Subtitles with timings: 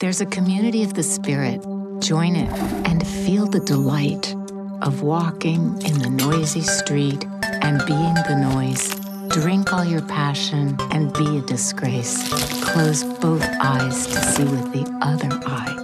[0.00, 1.60] There's a community of the Spirit.
[1.98, 2.48] Join it
[2.86, 4.32] and feel the delight
[4.80, 8.94] of walking in the noisy street and being the noise.
[9.30, 12.16] Drink all your passion and be a disgrace.
[12.62, 15.74] Close both eyes to see with the other eye.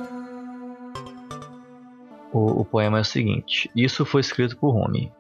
[2.33, 5.13] O, o poema é o seguinte: Isso foi escrito por Rumi.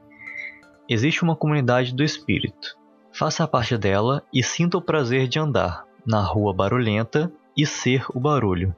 [0.88, 2.78] Existe uma comunidade do espírito.
[3.10, 8.20] Faça parte dela e sinta o prazer de andar na rua barulhenta e ser o
[8.20, 8.72] barulho.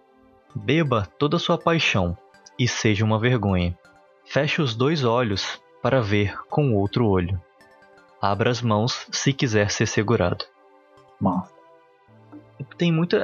[0.57, 2.17] Beba toda a sua paixão
[2.59, 3.77] e seja uma vergonha.
[4.25, 7.39] Feche os dois olhos para ver com o outro olho.
[8.21, 10.47] Abra as mãos se quiser ser segurado.
[11.21, 11.55] Massa.
[12.79, 13.19] Tem muito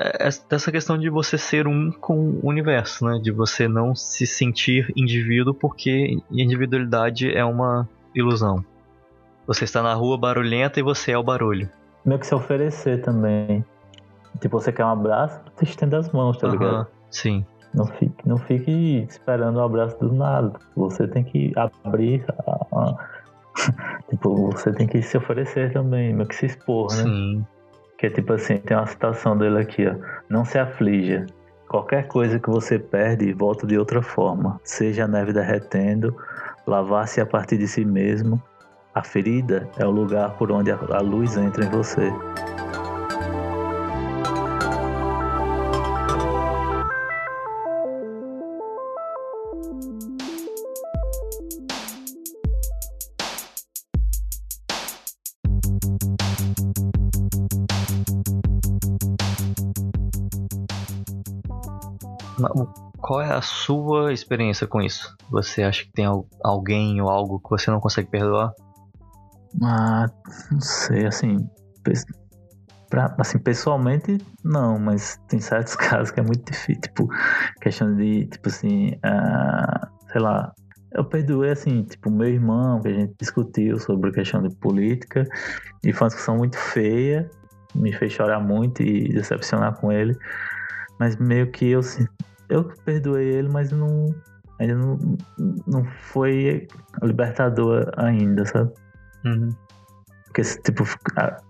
[0.46, 3.18] dessa questão de você ser um com o universo, né?
[3.18, 8.62] De você não se sentir indivíduo porque individualidade é uma ilusão.
[9.46, 11.68] Você está na rua barulhenta e você é o barulho.
[12.04, 13.64] Meio que se oferecer também.
[14.38, 16.86] Tipo, você quer um abraço, você estende as mãos, tá ligado?
[17.12, 17.44] Sim.
[17.74, 20.52] Não fique, não fique esperando o um abraço do nada.
[20.76, 22.24] Você tem que abrir.
[22.46, 23.08] A, a,
[24.10, 27.04] tipo, você tem que se oferecer também, meio que se expor, né?
[27.04, 27.46] Sim.
[27.96, 29.94] Que é tipo assim, tem uma citação dele aqui, ó.
[30.28, 31.26] Não se aflija.
[31.68, 34.60] Qualquer coisa que você perde, volta de outra forma.
[34.64, 36.14] Seja a neve derretendo,
[36.66, 38.42] lavar-se a partir de si mesmo.
[38.94, 42.12] A ferida é o lugar por onde a luz entra em você.
[63.02, 65.14] Qual é a sua experiência com isso?
[65.28, 66.06] Você acha que tem
[66.44, 68.52] alguém ou algo que você não consegue perdoar?
[69.60, 70.08] Ah,
[70.52, 71.36] não sei, assim,
[72.88, 77.08] pra, assim, pessoalmente não, mas tem certos casos que é muito difícil, tipo,
[77.60, 80.52] questão de, tipo assim, uh, sei lá,
[80.92, 85.26] eu perdoei, assim, tipo, meu irmão, que a gente discutiu sobre a questão de política,
[85.82, 87.28] e foi uma discussão muito feia,
[87.74, 90.16] me fez chorar muito e decepcionar com ele,
[91.00, 92.06] mas meio que eu, assim,
[92.52, 94.14] eu perdoei ele, mas não,
[94.60, 94.98] ainda não,
[95.66, 96.68] não foi
[97.02, 98.72] libertador ainda, sabe?
[99.24, 99.50] Uhum.
[100.26, 100.84] Porque, tipo,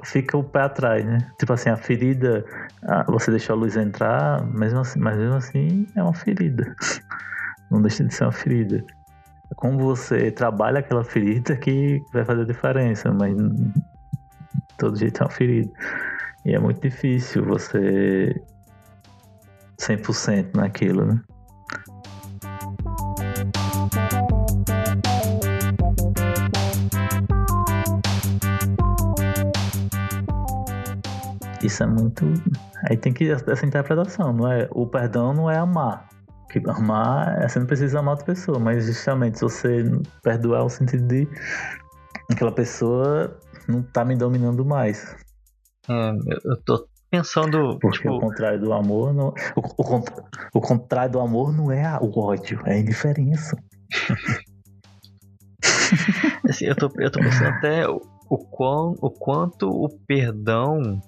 [0.04, 1.18] fica o pé atrás, né?
[1.38, 2.44] Tipo assim, a ferida,
[3.06, 6.74] você deixou a luz entrar, mesmo assim, mas mesmo assim é uma ferida.
[7.70, 8.84] Não deixa de ser uma ferida.
[9.56, 13.72] Como você trabalha aquela ferida que vai fazer a diferença, mas de
[14.76, 15.70] todo jeito é uma ferida.
[16.44, 18.34] E é muito difícil você
[19.80, 21.22] 100% naquilo, né?
[31.62, 32.24] Isso é muito.
[32.90, 34.68] Aí tem que essa interpretação, não é?
[34.72, 36.08] O perdão não é amar.
[36.50, 39.84] Que amar você não precisa amar outra pessoa, mas justamente se você
[40.22, 41.26] perdoar o sentido de
[42.30, 43.38] aquela pessoa
[43.68, 45.16] não tá me dominando mais.
[45.88, 46.12] É,
[46.44, 47.78] eu tô pensando.
[47.78, 48.14] Porque tipo...
[48.14, 49.34] o contrário do amor não.
[49.54, 50.02] O, o,
[50.54, 53.54] o contrário do amor não é o ódio, é a indiferença.
[56.48, 58.00] assim, eu, tô, eu tô pensando até o,
[58.30, 61.02] o, quão, o quanto o perdão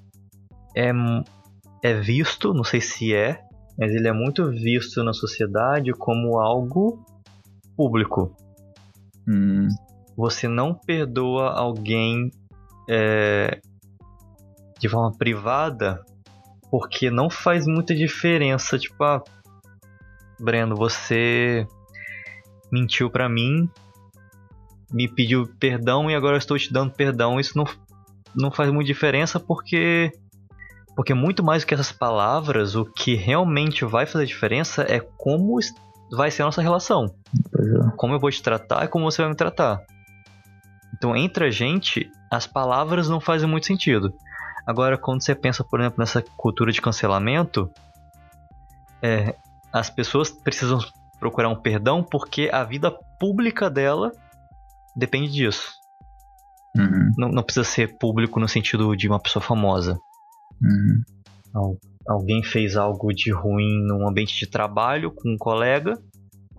[0.76, 0.90] é,
[1.82, 3.40] é visto, não sei se é,
[3.78, 7.02] mas ele é muito visto na sociedade como algo
[7.74, 8.36] público.
[9.26, 9.68] Hum.
[10.16, 12.30] Você não perdoa alguém
[12.88, 13.58] é,
[14.78, 16.04] de forma privada
[16.70, 18.78] porque não faz muita diferença.
[18.78, 19.22] Tipo, ah,
[20.40, 21.66] Breno, você
[22.72, 23.70] mentiu para mim,
[24.92, 27.38] me pediu perdão e agora eu estou te dando perdão.
[27.38, 27.64] Isso não,
[28.34, 30.12] não faz muita diferença porque
[30.96, 35.58] porque muito mais do que essas palavras, o que realmente vai fazer diferença é como
[36.12, 37.06] vai ser a nossa relação.
[37.56, 37.90] É.
[37.96, 39.80] Como eu vou te tratar e como você vai me tratar.
[40.96, 44.12] Então, entre a gente, as palavras não fazem muito sentido.
[44.66, 47.70] Agora, quando você pensa, por exemplo, nessa cultura de cancelamento,
[49.02, 49.34] é,
[49.72, 50.78] as pessoas precisam
[51.18, 54.12] procurar um perdão porque a vida pública dela
[54.96, 55.72] depende disso.
[56.76, 57.10] Uhum.
[57.16, 59.98] Não, não, precisa ser público no sentido de uma pessoa famosa.
[60.62, 61.76] Uhum.
[62.06, 65.98] Alguém fez algo de ruim num ambiente de trabalho com um colega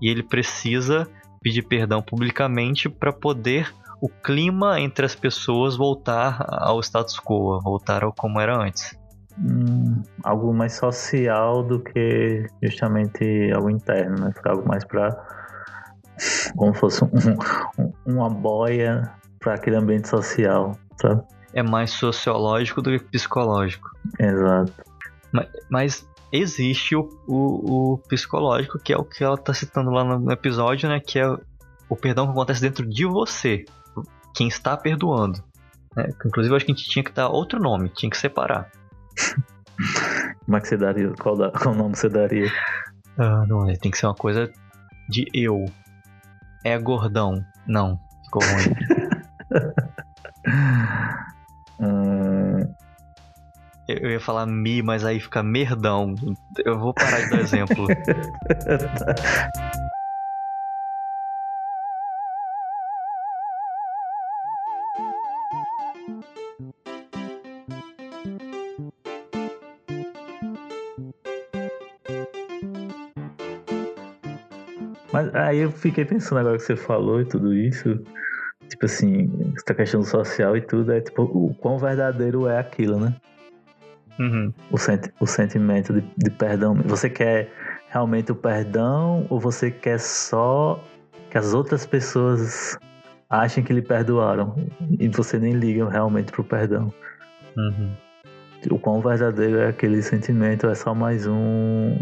[0.01, 1.07] e ele precisa
[1.41, 3.71] pedir perdão publicamente para poder
[4.05, 8.95] o clima entre as pessoas voltar ao status quo, voltar ao como era antes.
[9.39, 14.31] Hum, algo mais social do que justamente algo interno, né?
[14.41, 15.09] Foi algo mais para
[16.55, 17.09] como fosse um,
[17.77, 21.21] um, uma boia para aquele ambiente social, sabe?
[21.55, 23.89] é mais sociológico do que psicológico.
[24.19, 24.73] Exato.
[25.31, 30.03] Mas, mas existe o, o, o, psicológico, que é o que ela tá citando lá
[30.03, 30.99] no episódio, né?
[30.99, 31.27] Que é
[31.87, 33.63] o perdão que acontece dentro de você,
[34.35, 35.43] quem está perdoando.
[35.95, 36.09] Né?
[36.25, 38.69] Inclusive, acho que a gente tinha que dar outro nome, tinha que separar.
[40.45, 41.11] Como é que você daria?
[41.19, 42.51] Qual, da, qual nome você daria?
[43.17, 44.51] Ah, não, tem que ser uma coisa
[45.09, 45.65] de eu.
[46.63, 47.43] É gordão.
[47.65, 48.75] Não, ficou ruim.
[51.79, 52.75] hum...
[53.87, 56.15] Eu ia falar mi, mas aí fica merdão.
[56.65, 57.85] Eu vou parar de dar exemplo.
[75.45, 77.99] aí eu fiquei pensando agora que você falou e tudo isso.
[78.67, 83.15] Tipo assim, essa questão social e tudo, é tipo, o quão verdadeiro é aquilo, né?
[84.19, 84.51] Uhum.
[84.71, 86.73] O, senti o sentimento de, de perdão.
[86.85, 87.51] Você quer
[87.89, 90.81] realmente o perdão ou você quer só
[91.29, 92.77] que as outras pessoas
[93.29, 94.55] achem que lhe perdoaram
[94.99, 96.91] e você nem liga realmente pro perdão?
[97.57, 97.93] Uhum.
[98.71, 101.99] O quão verdadeiro é aquele sentimento é só mais um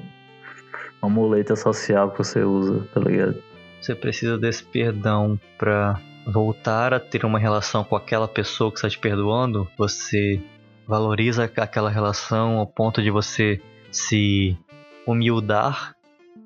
[1.04, 3.42] uma muleta social que você usa, tá ligado?
[3.82, 8.90] Você precisa desse perdão pra voltar a ter uma relação com aquela pessoa que está
[8.90, 9.68] te perdoando.
[9.78, 10.42] Você
[10.88, 13.62] valoriza aquela relação ao ponto de você
[13.92, 14.58] se
[15.06, 15.96] humildar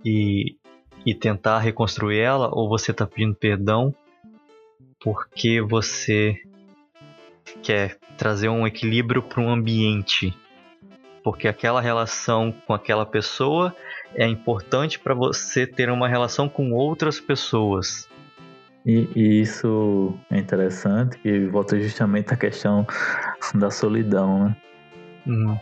[0.04, 0.56] e,
[1.06, 3.94] e tentar reconstruir ela, ou você está pedindo perdão
[5.00, 6.36] porque você
[7.62, 10.36] quer trazer um equilíbrio para um ambiente,
[11.28, 13.76] porque aquela relação com aquela pessoa
[14.16, 18.08] é importante para você ter uma relação com outras pessoas.
[18.86, 22.88] E, e, isso é interessante, que volta justamente à questão
[23.54, 24.58] da solidão, né?
[25.26, 25.60] Uhum.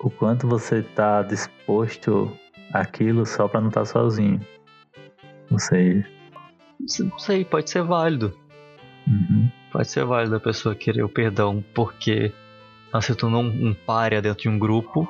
[0.00, 2.30] O quanto você está disposto
[2.70, 4.46] àquilo só para não estar tá sozinho.
[5.50, 6.04] Não sei.
[6.78, 8.36] Não sei, pode ser válido.
[9.08, 9.50] Uhum.
[9.72, 12.34] Pode ser válido a pessoa querer o perdão porque
[12.92, 15.08] ela se tornou um, um párea dentro de um grupo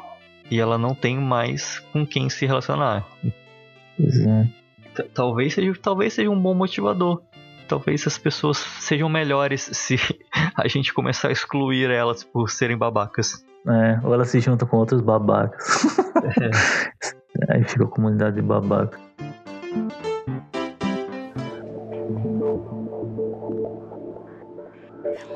[0.50, 3.06] e ela não tem mais com quem se relacionar.
[3.96, 4.48] Pois é.
[5.14, 7.22] Talvez seja, talvez seja um bom motivador.
[7.68, 9.96] Talvez as pessoas sejam melhores se
[10.56, 13.44] a gente começar a excluir elas por serem babacas.
[13.66, 15.96] É, ou elas se juntam com outros babacas.
[16.40, 16.50] É.
[17.54, 19.00] Aí fica a comunidade de babacas.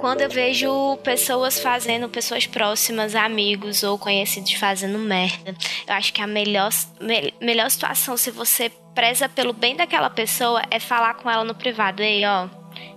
[0.05, 5.57] Quando eu vejo pessoas fazendo, pessoas próximas, amigos ou conhecidos fazendo merda,
[5.87, 6.69] eu acho que a melhor,
[7.01, 11.55] me, melhor situação, se você preza pelo bem daquela pessoa, é falar com ela no
[11.55, 12.03] privado.
[12.03, 12.51] Ei, ó,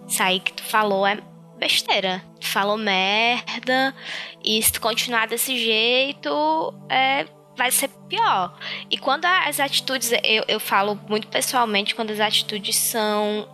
[0.06, 1.18] isso aí que tu falou é
[1.58, 2.22] besteira.
[2.42, 3.96] Tu falou merda,
[4.44, 7.26] e se tu continuar desse jeito, é,
[7.56, 8.54] vai ser pior.
[8.92, 13.48] E quando as atitudes, eu, eu falo muito pessoalmente, quando as atitudes são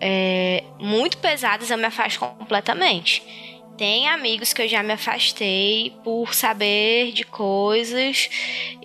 [0.00, 3.22] é, muito pesadas, eu me afasto completamente.
[3.76, 8.28] Tem amigos que eu já me afastei por saber de coisas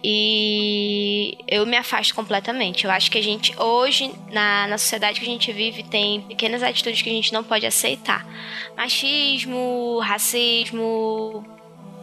[0.02, 2.86] e eu me afasto completamente.
[2.86, 6.64] Eu acho que a gente, hoje, na, na sociedade que a gente vive, tem pequenas
[6.64, 8.26] atitudes que a gente não pode aceitar:
[8.78, 11.46] machismo, racismo,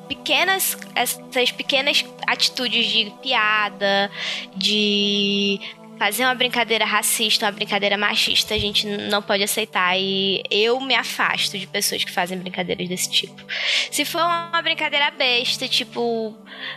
[0.06, 4.10] pequenas essas pequenas atitudes de piada,
[4.54, 5.58] de
[5.98, 9.96] fazer uma brincadeira racista, uma brincadeira machista, a gente não pode aceitar.
[9.98, 13.42] E eu me afasto de pessoas que fazem brincadeiras desse tipo.
[13.90, 16.36] Se for uma brincadeira besta, tipo,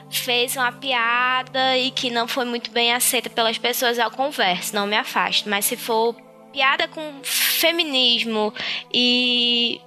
[0.09, 4.87] fez uma piada e que não foi muito bem aceita pelas pessoas, eu converso, não
[4.87, 5.49] me afasto.
[5.49, 6.15] Mas se for
[6.51, 8.53] piada com feminismo
[8.93, 9.81] e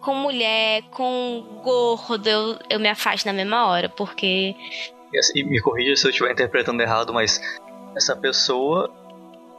[0.00, 4.54] com mulher, com gordo, eu, eu me afasto na mesma hora, porque.
[5.34, 7.40] E me corrija se eu estiver interpretando errado, mas
[7.96, 8.90] essa pessoa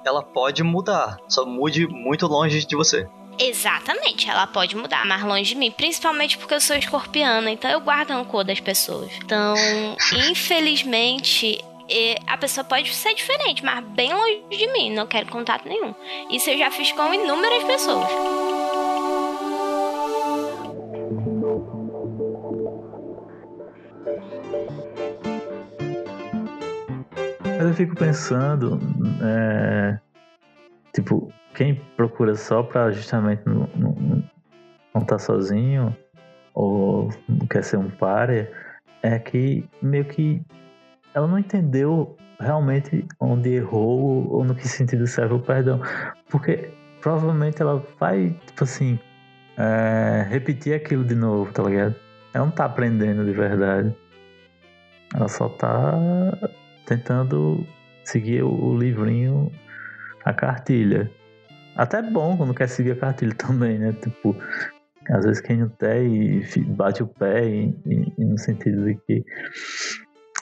[0.05, 3.07] ela pode mudar, só mude muito longe de você.
[3.39, 7.79] Exatamente, ela pode mudar mais longe de mim, principalmente porque eu sou escorpiana, então eu
[7.79, 9.11] guardo rancor das pessoas.
[9.23, 9.55] Então,
[10.29, 11.63] infelizmente,
[12.27, 15.93] a pessoa pode ser diferente, mas bem longe de mim, não quero contato nenhum.
[16.29, 18.07] Isso eu já fiz com inúmeras pessoas.
[27.61, 28.79] Mas eu fico pensando,
[29.21, 29.99] é,
[30.95, 33.69] tipo, quem procura só pra justamente não,
[34.95, 35.95] não tá sozinho
[36.55, 38.47] ou não quer ser um páreo,
[39.03, 40.41] é que meio que
[41.13, 45.79] ela não entendeu realmente onde errou ou no que sentido serve o perdão.
[46.31, 48.97] Porque provavelmente ela vai, tipo assim,
[49.55, 51.93] é, repetir aquilo de novo, tá ligado?
[52.33, 53.95] Ela não tá aprendendo de verdade.
[55.13, 56.33] Ela só tá
[56.91, 57.65] tentando
[58.03, 59.51] seguir o, livrinho,
[60.25, 61.09] a cartilha.
[61.75, 63.93] Até é bom quando quer seguir a cartilha também, né?
[63.93, 64.35] Tipo,
[65.09, 68.95] às vezes quem não tem e bate o pé e, e, e no sentido de
[69.07, 69.25] que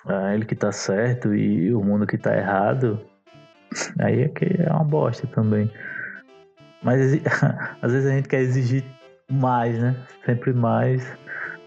[0.08, 3.00] ah, ele que tá certo e o mundo que tá errado,
[4.00, 5.72] aí é que é uma bosta também.
[6.82, 7.00] Mas
[7.82, 8.84] às vezes a gente quer exigir
[9.32, 9.96] mais, né?
[10.26, 11.06] Sempre mais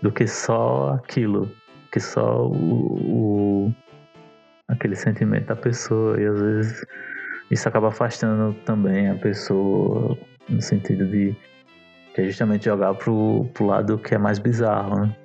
[0.03, 1.49] do que só aquilo,
[1.93, 3.75] que só o, o
[4.69, 6.87] aquele sentimento da pessoa e às vezes
[7.51, 10.17] isso acaba afastando também a pessoa
[10.49, 11.37] no sentido de
[12.15, 15.17] que é justamente jogar pro, pro lado que é mais bizarro, né?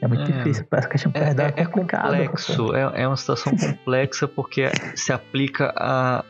[0.00, 3.52] É muito é, difícil, parece que a é, é, é complexo, é, é uma situação
[3.56, 6.24] complexa porque se aplica a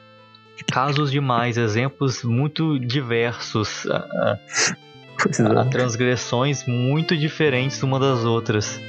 [0.73, 8.81] casos demais, exemplos muito diversos, a, a, a transgressões muito diferentes uma das outras.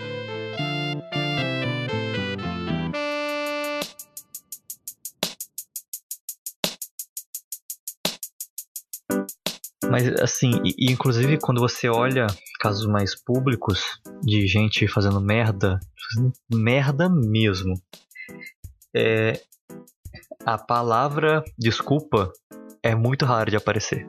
[9.97, 12.27] Mas assim, e, inclusive quando você olha
[12.59, 17.73] casos mais públicos de gente fazendo merda, fazendo merda mesmo,
[18.95, 19.41] é,
[20.45, 22.31] a palavra desculpa
[22.83, 24.07] é muito raro de aparecer.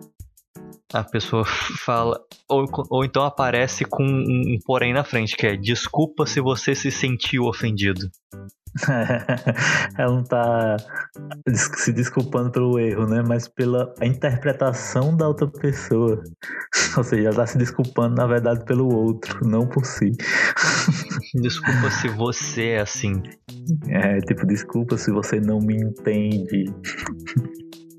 [0.92, 1.46] A pessoa
[1.82, 6.38] fala, ou, ou então aparece com um, um porém na frente, que é desculpa se
[6.38, 8.10] você se sentiu ofendido.
[9.96, 10.76] ela não tá
[11.54, 13.22] se desculpando pelo erro, né?
[13.26, 16.22] Mas pela interpretação da outra pessoa.
[16.96, 20.12] Ou seja, ela tá se desculpando, na verdade, pelo outro, não por si.
[21.34, 23.22] Desculpa se você é assim.
[23.88, 26.64] É, tipo, desculpa se você não me entende.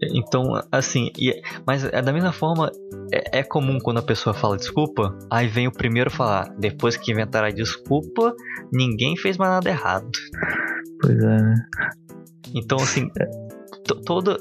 [0.02, 2.72] Então, assim, é, mas é da mesma forma,
[3.12, 7.12] é, é, comum quando a pessoa fala desculpa, aí vem o primeiro falar, depois que
[7.12, 8.34] inventaram a desculpa,
[8.72, 10.10] ninguém fez mais nada errado.
[11.02, 11.56] Pois é, né?
[12.54, 13.10] Então, assim,
[14.06, 14.38] todo,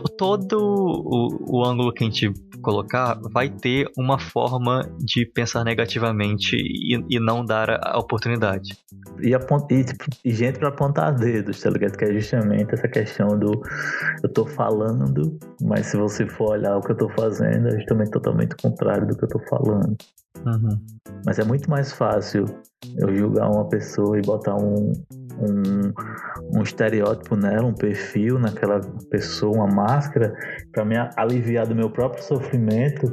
[0.00, 6.56] todo o, o ângulo que a gente colocar vai ter uma forma de pensar negativamente
[6.56, 8.76] e, e não dar a, oportunidade.
[9.20, 11.96] E, e, tipo, e gente para apontar dedos, tá ligado?
[11.96, 13.62] Que é justamente essa questão do
[14.22, 18.10] eu tô falando, mas se você for olhar o que eu tô fazendo, é justamente
[18.10, 19.96] totalmente contrário do que eu tô falando.
[20.44, 20.78] Uhum.
[21.24, 22.44] Mas é muito mais fácil
[22.98, 24.92] eu julgar uma pessoa e botar um,
[25.38, 30.34] um, um estereótipo nela, um perfil naquela pessoa, uma máscara,
[30.72, 33.06] para me aliviar do meu próprio sofrimento,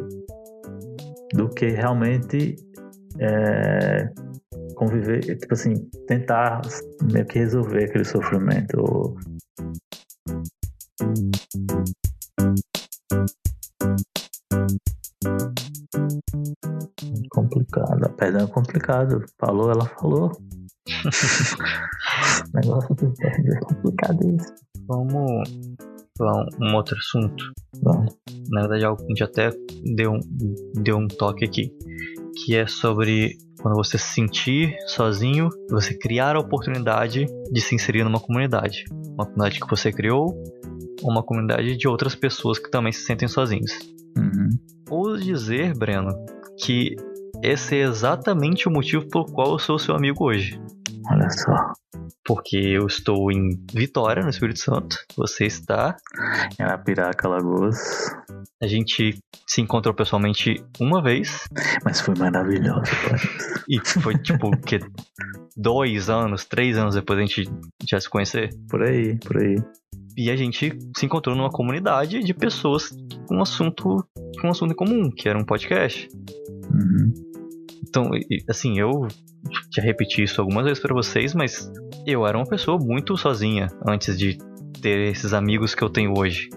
[1.33, 2.55] do que realmente
[3.19, 4.09] é,
[4.75, 5.73] conviver, tipo assim,
[6.07, 6.61] tentar
[7.11, 9.15] meio que resolver aquele sofrimento.
[17.29, 18.13] Complicado.
[18.17, 19.25] Perdão, é complicado.
[19.39, 20.31] Falou, ela falou.
[22.53, 24.53] negócio é complicado isso.
[24.87, 25.49] Vamos
[26.17, 27.51] falar um, outro assunto.
[27.81, 28.15] Vamos.
[28.49, 29.49] Na verdade, algo que a gente até
[29.95, 30.19] deu um,
[30.81, 31.71] deu um toque aqui.
[32.45, 38.03] Que é sobre quando você se sentir sozinho, você criar a oportunidade de se inserir
[38.03, 38.83] numa comunidade.
[38.91, 40.35] Uma comunidade que você criou,
[41.01, 43.92] ou uma comunidade de outras pessoas que também se sentem sozinhos.
[45.23, 46.13] Dizer, Breno,
[46.59, 46.95] que
[47.41, 50.59] esse é exatamente o motivo pelo qual eu sou seu amigo hoje.
[51.09, 51.73] Olha só.
[52.25, 54.97] Porque eu estou em Vitória, no Espírito Santo.
[55.15, 55.95] Você está.
[56.59, 58.09] Em Arapiraca, Lagoas.
[58.61, 61.47] A gente se encontrou pessoalmente uma vez.
[61.83, 62.83] Mas foi maravilhoso,
[63.67, 64.79] E foi tipo que
[65.55, 67.49] dois anos, três anos depois a gente
[67.89, 68.49] já se conhecer.
[68.69, 69.55] Por aí, por aí.
[70.17, 72.89] E a gente se encontrou numa comunidade de pessoas
[73.27, 74.05] com um assunto,
[74.39, 76.07] com um assunto em comum, que era um podcast.
[76.71, 77.13] Uhum.
[77.87, 78.09] Então,
[78.49, 79.07] assim, eu
[79.71, 81.71] já repeti isso algumas vezes para vocês, mas
[82.05, 84.37] eu era uma pessoa muito sozinha antes de
[84.81, 86.49] ter esses amigos que eu tenho hoje.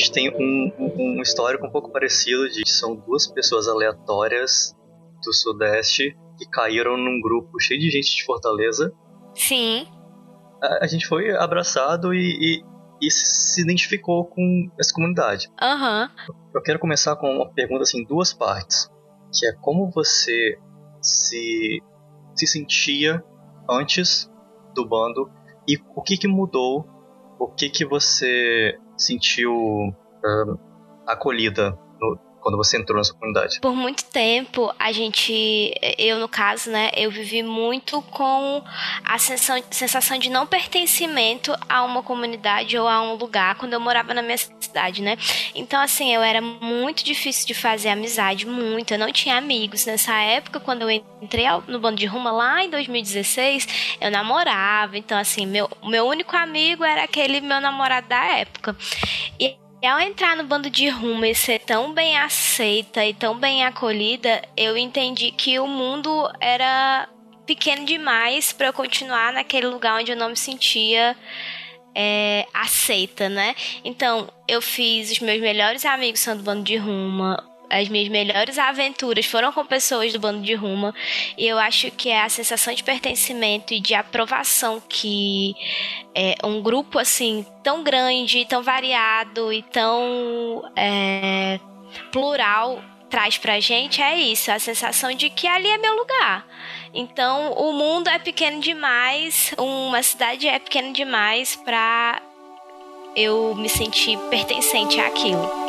[0.00, 4.74] Gente tem um, um, histórico um pouco parecido de são duas pessoas aleatórias
[5.22, 8.92] do Sudeste que caíram num grupo cheio de gente de Fortaleza.
[9.34, 9.86] Sim.
[10.62, 12.64] A, a gente foi abraçado e, e,
[13.02, 15.50] e, se identificou com essa comunidade.
[15.60, 16.10] Aham.
[16.28, 16.34] Uhum.
[16.54, 18.90] Eu quero começar com uma pergunta assim, em duas partes.
[19.32, 20.58] Que é como você
[21.02, 21.82] se,
[22.34, 23.22] se sentia
[23.68, 24.30] antes
[24.74, 25.30] do bando
[25.68, 26.84] e o que, que mudou,
[27.38, 30.58] o que, que você sentiu uh,
[31.06, 33.60] acolhida no, quando você entrou nessa comunidade?
[33.60, 38.62] Por muito tempo, a gente, eu no caso, né, eu vivi muito com
[39.04, 43.80] a sensação, sensação de não pertencimento a uma comunidade ou a um lugar quando eu
[43.80, 45.16] morava na minha cidade, né?
[45.54, 48.92] Então, assim, eu era muito difícil de fazer amizade, muito.
[48.92, 49.84] Eu não tinha amigos.
[49.86, 54.96] Nessa época, quando eu entrei no bando de Ruma lá em 2016, eu namorava.
[54.96, 58.76] Então, assim, meu, meu único amigo era aquele meu namorado da época.
[59.38, 63.38] E e ao entrar no bando de rumo e ser tão bem aceita e tão
[63.38, 67.08] bem acolhida, eu entendi que o mundo era
[67.46, 71.16] pequeno demais para eu continuar naquele lugar onde eu não me sentia
[71.94, 73.54] é, aceita, né?
[73.84, 79.24] Então, eu fiz os meus melhores amigos sendo bando de ruma, as minhas melhores aventuras
[79.24, 80.92] foram com pessoas do bando de Ruma.
[81.38, 85.54] E eu acho que é a sensação de pertencimento e de aprovação que
[86.14, 91.60] é, um grupo assim tão grande, tão variado e tão é,
[92.10, 96.46] plural traz pra gente é isso, a sensação de que ali é meu lugar.
[96.94, 102.22] Então, o mundo é pequeno demais, uma cidade é pequena demais para
[103.16, 105.59] eu me sentir pertencente àquilo.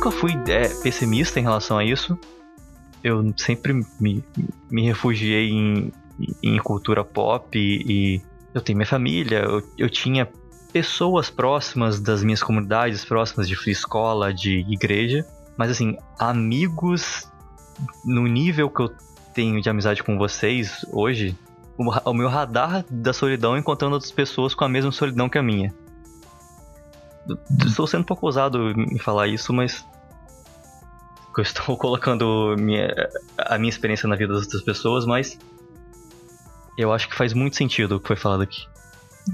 [0.00, 2.18] Nunca fui é, pessimista em relação a isso.
[3.04, 4.24] Eu sempre me,
[4.70, 5.92] me refugiei em,
[6.42, 8.22] em cultura pop e, e
[8.54, 10.26] eu tenho minha família, eu, eu tinha
[10.72, 17.28] pessoas próximas das minhas comunidades, próximas de escola, de igreja, mas assim, amigos
[18.02, 18.90] no nível que eu
[19.34, 21.36] tenho de amizade com vocês hoje,
[21.76, 25.42] o, o meu radar da solidão encontrando outras pessoas com a mesma solidão que a
[25.42, 25.74] minha.
[27.66, 29.86] Estou sendo um pouco ousado em falar isso, mas.
[31.36, 32.88] Eu estou colocando minha,
[33.38, 35.38] a minha experiência na vida das outras pessoas, mas.
[36.78, 38.66] Eu acho que faz muito sentido o que foi falado aqui.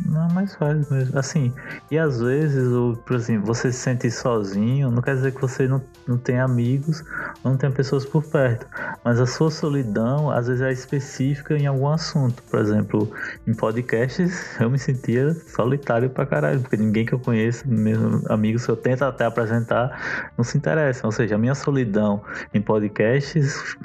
[0.04, 1.18] Não, mas faz mesmo.
[1.18, 1.52] Assim,
[1.90, 2.68] e às vezes,
[3.04, 7.04] por exemplo, você se sente sozinho, não quer dizer que você não, não tem amigos,
[7.44, 8.66] não tem pessoas por perto.
[9.04, 12.42] Mas a sua solidão, às vezes, é específica em algum assunto.
[12.44, 13.10] Por exemplo,
[13.46, 18.64] em podcasts, eu me sentia solitário pra caralho, porque ninguém que eu conheço, mesmo amigos
[18.64, 21.06] que eu tento até apresentar, não se interessa.
[21.06, 23.76] Ou seja, a minha solidão em podcasts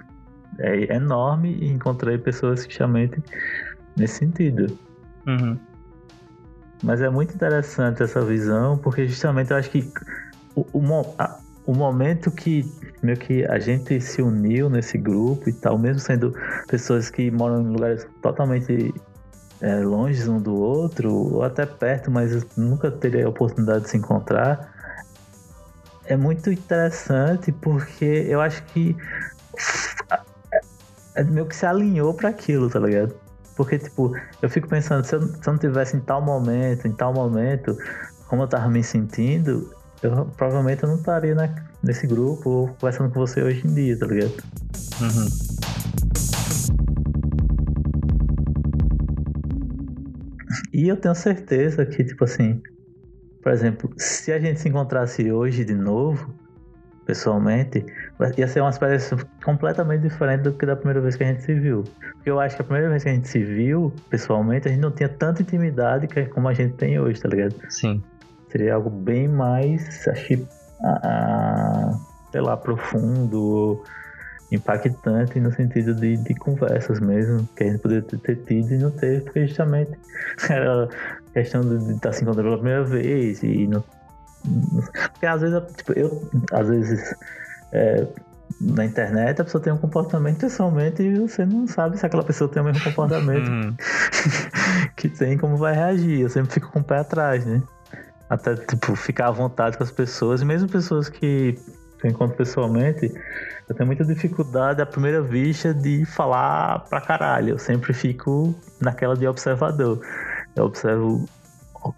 [0.59, 3.21] é enorme e encontrei pessoas que realmente
[3.95, 4.77] nesse sentido.
[5.25, 5.57] Uhum.
[6.81, 9.91] Mas é muito interessante essa visão, porque justamente eu acho que
[10.55, 10.81] o, o,
[11.65, 12.69] o momento que
[13.03, 16.33] meio que a gente se uniu nesse grupo e tal, mesmo sendo
[16.67, 18.93] pessoas que moram em lugares totalmente
[19.61, 23.97] é, longe um do outro, ou até perto, mas nunca teria a oportunidade de se
[23.97, 24.71] encontrar,
[26.05, 28.97] é muito interessante porque eu acho que
[30.51, 30.61] é,
[31.15, 33.15] é meio que se alinhou para aquilo, tá ligado?
[33.61, 36.91] Porque, tipo, eu fico pensando, se eu, se eu não tivesse em tal momento, em
[36.91, 37.77] tal momento,
[38.27, 39.71] como eu tava me sentindo,
[40.01, 41.47] eu provavelmente eu não estaria na,
[41.83, 44.33] nesse grupo ou conversando com você hoje em dia, tá ligado?
[44.99, 45.27] Uhum.
[50.73, 52.59] E eu tenho certeza que, tipo assim,
[53.43, 56.33] por exemplo, se a gente se encontrasse hoje de novo,
[57.05, 57.85] pessoalmente,
[58.37, 61.53] ia ser uma experiência completamente diferente do que da primeira vez que a gente se
[61.53, 61.83] viu.
[62.13, 64.81] Porque eu acho que a primeira vez que a gente se viu, pessoalmente, a gente
[64.81, 67.55] não tinha tanta intimidade como a gente tem hoje, tá ligado?
[67.69, 68.01] Sim.
[68.49, 70.47] Seria algo bem mais, acho
[70.83, 71.91] a,
[72.31, 73.83] sei lá, profundo,
[74.51, 78.91] impactante no sentido de, de conversas mesmo, que a gente poderia ter tido e não
[78.91, 79.91] teve, porque justamente
[80.49, 80.89] era
[81.33, 83.83] questão de, de estar se encontrando pela primeira vez e não
[85.11, 87.15] porque às vezes, tipo, eu, às vezes,
[87.71, 88.07] é,
[88.59, 92.49] na internet a pessoa tem um comportamento pessoalmente e você não sabe se aquela pessoa
[92.49, 93.75] tem o mesmo comportamento uhum.
[94.95, 96.21] que tem, como vai reagir.
[96.21, 97.61] Eu sempre fico com o pé atrás, né?
[98.29, 101.57] Até, tipo, ficar à vontade com as pessoas, e mesmo pessoas que
[102.03, 103.13] eu encontro pessoalmente,
[103.67, 107.49] eu tenho muita dificuldade à primeira vista de falar pra caralho.
[107.49, 110.01] Eu sempre fico naquela de observador.
[110.55, 111.25] Eu observo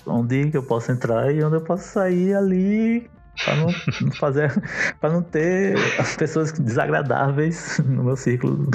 [0.05, 3.09] onde eu posso entrar e onde eu posso sair ali
[3.43, 3.73] para não,
[4.19, 4.51] fazer
[4.99, 8.69] para não ter as pessoas desagradáveis no meu círculo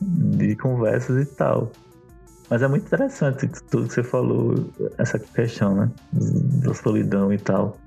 [0.00, 1.72] de conversas e tal.
[2.50, 4.54] Mas é muito interessante tudo que você falou,
[4.98, 5.90] essa questão, né?
[6.64, 7.78] Da solidão e tal.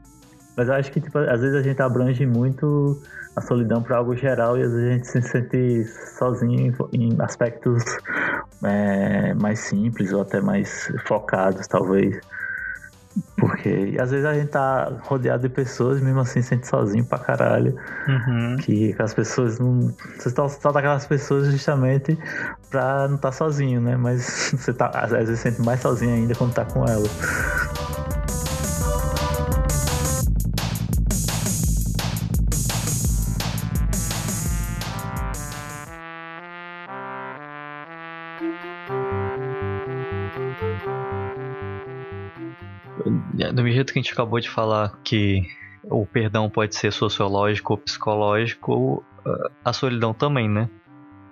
[0.56, 3.01] Mas eu acho que tipo, às vezes a gente abrange muito
[3.36, 5.86] a solidão para algo geral e às vezes a gente se sente
[6.17, 7.84] sozinho em, aspectos
[8.63, 12.20] é, mais simples ou até mais focados, talvez.
[13.38, 17.20] Porque às vezes a gente tá rodeado de pessoas e mesmo assim sente sozinho pra
[17.20, 17.76] caralho.
[18.08, 18.56] Uhum.
[18.58, 19.94] Que as pessoas não.
[20.17, 22.17] Você tá só daquelas pessoas justamente
[22.70, 23.98] pra não estar tá sozinho, né?
[23.98, 27.08] Mas você tá, às vezes sente mais sozinho ainda quando tá com ela.
[44.02, 45.48] Gente acabou de falar que
[45.84, 49.04] o perdão pode ser sociológico ou psicológico,
[49.64, 50.70] a solidão também, né?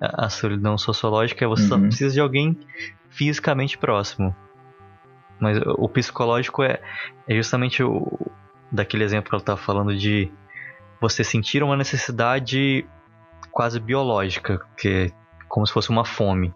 [0.01, 1.69] A solidão sociológica é você uhum.
[1.69, 2.57] só precisa de alguém
[3.09, 4.35] fisicamente próximo.
[5.39, 6.81] Mas o psicológico é,
[7.27, 8.31] é justamente o,
[8.71, 10.31] daquele exemplo que ela estava falando de
[11.01, 12.85] você sentir uma necessidade
[13.51, 15.11] quase biológica, que é
[15.47, 16.53] como se fosse uma fome.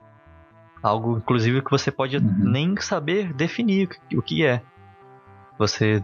[0.82, 2.24] Algo, inclusive, que você pode uhum.
[2.40, 4.62] nem saber definir o que é.
[5.58, 6.04] Você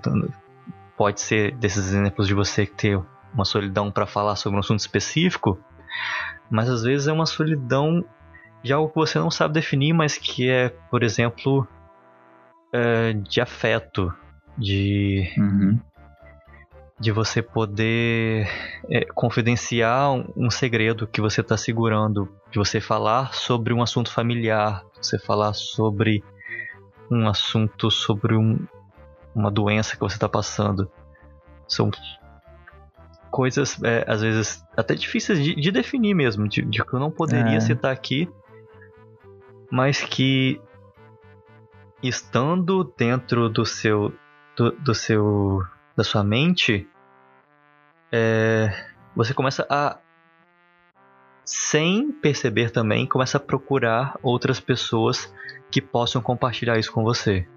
[0.98, 3.00] pode ser desses exemplos de você ter
[3.34, 5.60] uma solidão para falar sobre um assunto específico,
[6.50, 8.04] mas às vezes é uma solidão
[8.64, 11.68] de algo que você não sabe definir, mas que é, por exemplo,
[12.74, 14.14] é, de afeto,
[14.58, 15.80] de uhum.
[17.00, 18.48] de você poder
[18.90, 24.12] é, confidenciar um, um, segredo que você está segurando, de você falar sobre um assunto
[24.12, 26.24] familiar, você falar sobre
[27.10, 28.60] um assunto sobre um,
[29.40, 30.92] uma doença que você está passando.
[31.68, 31.90] São
[33.32, 37.12] coisas, é, às vezes, até difíceis de, de definir mesmo, de, de, que eu não
[37.12, 37.60] poderia é.
[37.60, 38.30] citar aqui,
[39.72, 40.60] mas que
[42.02, 44.14] estando dentro do seu,
[44.56, 45.64] do, do seu,
[45.96, 46.88] da sua mente,
[48.12, 48.74] é,
[49.16, 50.00] você começa a,
[51.46, 55.34] sem perceber também, começa a procurar outras pessoas
[55.72, 57.48] que possam compartilhar isso com você.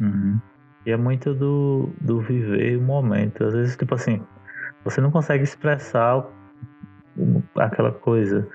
[0.00, 0.40] Uhum.
[0.86, 3.44] E é muito do, do viver o momento.
[3.44, 4.22] Às vezes, tipo assim,
[4.84, 6.24] você não consegue expressar
[7.56, 8.48] aquela coisa,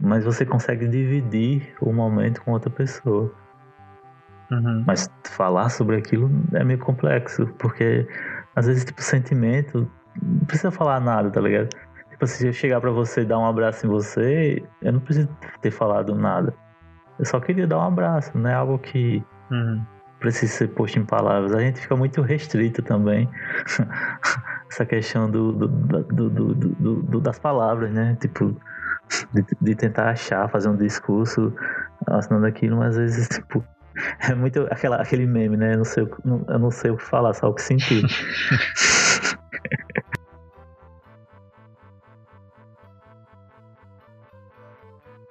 [0.00, 3.32] mas você consegue dividir o momento com outra pessoa.
[4.50, 4.84] Uhum.
[4.86, 8.08] Mas falar sobre aquilo é meio complexo, porque
[8.56, 9.88] às vezes, tipo, sentimento
[10.20, 11.68] não precisa falar nada, tá ligado?
[12.10, 15.00] Tipo, assim, se eu chegar para você e dar um abraço em você, eu não
[15.00, 15.28] preciso
[15.60, 16.52] ter falado nada.
[17.18, 19.84] Eu só queria dar um abraço, não é algo que uhum
[20.18, 21.54] precisa ser posto em palavras.
[21.54, 23.28] A gente fica muito restrito também.
[24.70, 28.16] Essa questão do, do, do, do, das palavras, né?
[28.20, 28.54] Tipo,
[29.32, 31.54] de, de, tentar achar, fazer um discurso
[32.06, 33.64] assinando aquilo, mas às vezes, tipo,
[34.28, 35.72] é muito aquela, aquele meme, né?
[35.74, 38.04] Eu não, sei, eu não sei o que falar, só o que sentir.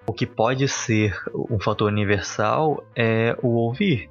[0.08, 1.15] o que pode ser
[1.50, 4.10] um fator universal é o ouvir.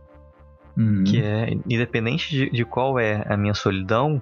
[0.77, 1.05] Uhum.
[1.05, 4.21] Que é, independente de, de qual é a minha solidão,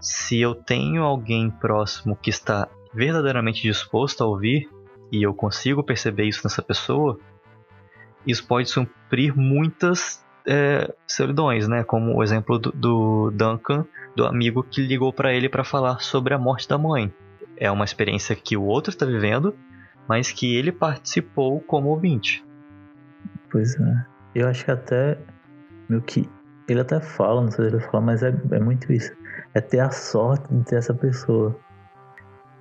[0.00, 4.68] se eu tenho alguém próximo que está verdadeiramente disposto a ouvir,
[5.10, 7.18] e eu consigo perceber isso nessa pessoa,
[8.26, 11.84] isso pode suprir muitas é, solidões, né?
[11.84, 16.34] Como o exemplo do, do Duncan, do amigo que ligou para ele para falar sobre
[16.34, 17.12] a morte da mãe.
[17.56, 19.54] É uma experiência que o outro está vivendo,
[20.08, 22.44] mas que ele participou como ouvinte.
[23.50, 24.06] Pois é.
[24.34, 25.18] Eu acho que até
[25.88, 26.28] meio que.
[26.68, 29.12] Ele até fala, não sei se ele fala, mas é, é muito isso.
[29.54, 31.56] É ter a sorte de ter essa pessoa.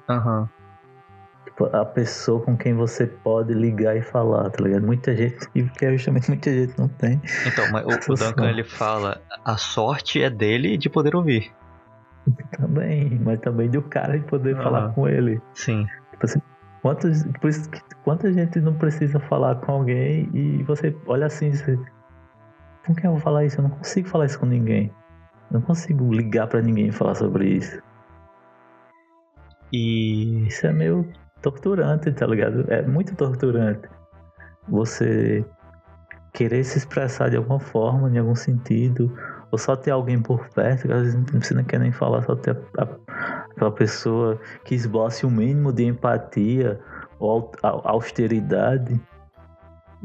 [0.07, 0.41] Aham.
[0.41, 0.55] Uhum.
[1.45, 4.85] Tipo, a pessoa com quem você pode ligar e falar, tá ligado?
[4.85, 7.21] Muita gente, e porque justamente muita gente não tem.
[7.45, 11.51] Então, mas o, o Duncan ele fala, a sorte é dele de poder ouvir.
[12.57, 14.63] Também, mas também do cara de poder uhum.
[14.63, 15.41] falar com ele.
[15.53, 15.88] Sim.
[16.11, 16.41] Tipo assim,
[16.81, 17.69] quantos, por isso,
[18.03, 21.79] quanta gente não precisa falar com alguém e você olha assim, você,
[22.85, 23.59] com quem eu vou falar isso?
[23.59, 24.91] Eu não consigo falar isso com ninguém.
[25.51, 27.81] Eu não consigo ligar para ninguém e falar sobre isso.
[29.73, 30.47] E.
[30.47, 31.07] Isso é meio
[31.41, 32.65] torturante, tá ligado?
[32.71, 33.87] É muito torturante.
[34.67, 35.45] Você
[36.33, 39.15] querer se expressar de alguma forma, em algum sentido,
[39.51, 42.35] ou só ter alguém por perto, que às vezes você não quer nem falar, só
[42.35, 46.79] ter a, a, aquela pessoa que esboce o mínimo de empatia
[47.19, 48.99] ou austeridade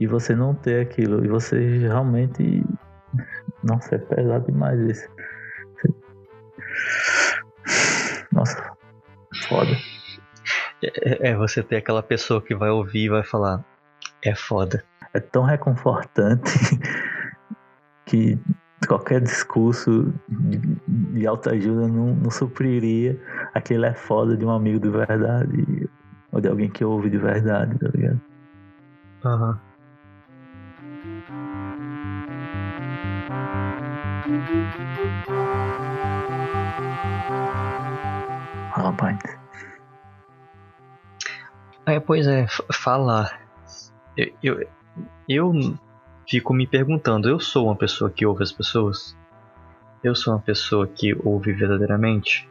[0.00, 2.64] e você não ter aquilo, e você realmente.
[3.62, 5.08] Nossa, é pesado demais isso.
[8.32, 8.72] Nossa,
[9.46, 9.76] foda.
[10.82, 13.62] É, é, você ter aquela pessoa que vai ouvir e vai falar:
[14.24, 14.82] é foda.
[15.12, 16.50] É tão reconfortante
[18.06, 18.38] que
[18.88, 20.58] qualquer discurso de,
[20.88, 23.20] de autoajuda não, não supriria
[23.52, 25.90] aquele é foda de um amigo de verdade
[26.32, 28.20] ou de alguém que ouve de verdade, tá ligado?
[29.24, 29.50] Aham.
[29.50, 29.69] Uhum.
[38.74, 39.18] Fala, pai.
[41.86, 43.30] É, pois é, fala.
[44.16, 44.68] Eu, eu,
[45.28, 45.52] eu
[46.28, 49.16] fico me perguntando, eu sou uma pessoa que ouve as pessoas?
[50.02, 52.48] Eu sou uma pessoa que ouve verdadeiramente?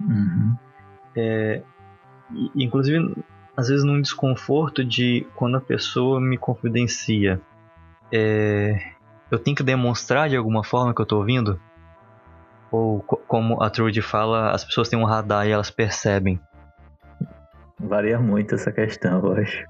[0.00, 0.56] Uhum.
[1.16, 1.62] É,
[2.54, 3.14] inclusive,
[3.56, 7.40] às vezes num desconforto de quando a pessoa me confidencia.
[8.10, 8.92] É,
[9.32, 11.58] eu tenho que demonstrar de alguma forma que eu estou ouvindo?
[12.70, 16.38] Ou como a Trude fala, as pessoas têm um radar e elas percebem?
[17.80, 19.66] Varia muito essa questão, eu acho.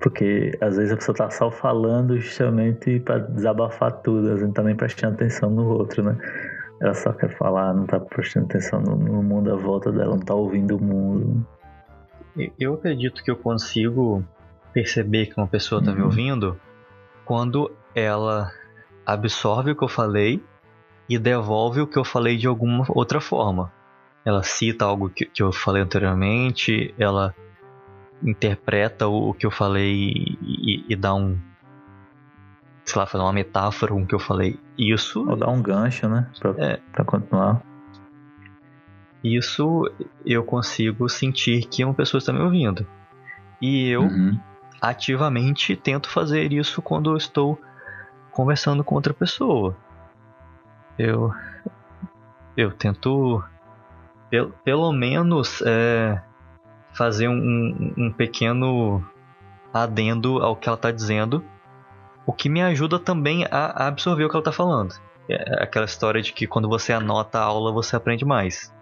[0.00, 4.52] Porque às vezes a pessoa tá só falando justamente para desabafar tudo, às vezes não
[4.52, 6.16] tá nem prestando atenção no outro, né?
[6.80, 10.24] Ela só quer falar, não tá prestando atenção no, no mundo à volta dela, não
[10.24, 11.46] tá ouvindo o mundo.
[12.58, 14.24] Eu acredito que eu consigo
[14.72, 15.98] perceber que uma pessoa está uhum.
[15.98, 16.58] me ouvindo
[17.24, 18.50] quando ela
[19.04, 20.42] absorve o que eu falei
[21.08, 23.72] e devolve o que eu falei de alguma outra forma.
[24.24, 27.34] Ela cita algo que, que eu falei anteriormente, ela
[28.22, 31.38] interpreta o, o que eu falei e, e, dá um.
[32.84, 34.58] Sei lá, fazer uma metáfora com o que eu falei.
[34.78, 35.28] Isso.
[35.28, 36.30] Ou dá um gancho, né?
[36.38, 37.62] Pra, é, pra continuar.
[39.22, 39.88] Isso
[40.26, 42.86] eu consigo sentir que uma pessoa está me ouvindo.
[43.60, 44.38] E eu uhum.
[44.80, 47.60] ativamente tento fazer isso quando eu estou
[48.32, 49.76] conversando com outra pessoa.
[50.98, 51.32] Eu
[52.56, 53.42] eu tento
[54.28, 56.20] pelo, pelo menos é,
[56.92, 59.04] fazer um, um pequeno
[59.72, 61.44] adendo ao que ela está dizendo,
[62.26, 64.94] o que me ajuda também a, absorver o que ela está falando.
[65.28, 68.72] É aquela história de que quando você anota a aula você aprende mais.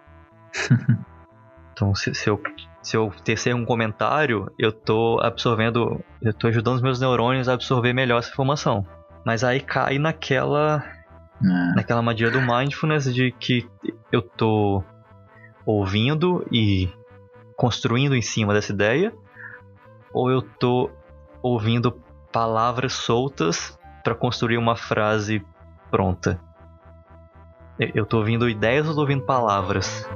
[1.71, 2.41] então, se, se, eu,
[2.81, 7.53] se eu tecer um comentário, eu estou absorvendo, eu estou ajudando os meus neurônios a
[7.53, 8.85] absorver melhor essa informação.
[9.25, 10.83] Mas aí cai naquela
[11.43, 11.75] é.
[11.75, 13.67] naquela armadilha do mindfulness de que
[14.11, 14.83] eu estou
[15.65, 16.89] ouvindo e
[17.55, 19.13] construindo em cima dessa ideia,
[20.13, 20.91] ou eu estou
[21.41, 21.91] ouvindo
[22.31, 25.45] palavras soltas para construir uma frase
[25.89, 26.39] pronta.
[27.79, 30.07] Eu estou ouvindo ideias ou estou ouvindo palavras?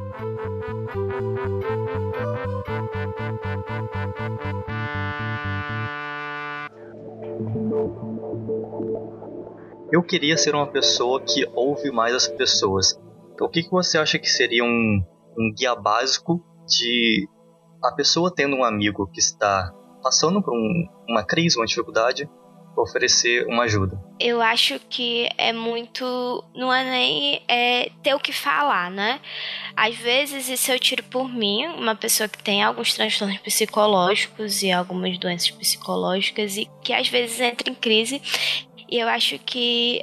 [9.91, 12.99] Eu queria ser uma pessoa que ouve mais as pessoas.
[13.33, 15.03] Então, o que, que você acha que seria um,
[15.37, 17.27] um guia básico de
[17.83, 19.71] a pessoa tendo um amigo que está
[20.01, 22.29] passando por um, uma crise, uma dificuldade,
[22.81, 23.97] oferecer uma ajuda.
[24.19, 26.43] Eu acho que é muito.
[26.53, 29.19] Não é nem é, ter o que falar, né?
[29.75, 34.71] Às vezes, isso eu tiro por mim, uma pessoa que tem alguns transtornos psicológicos e
[34.71, 38.21] algumas doenças psicológicas e que às vezes entra em crise.
[38.89, 40.01] E eu acho que